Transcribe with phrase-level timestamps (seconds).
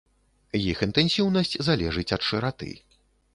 [0.71, 2.73] Іх інтэнсіўнасць залежыць ад шыраты.